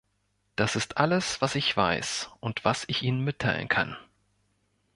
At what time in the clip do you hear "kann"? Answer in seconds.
3.67-3.95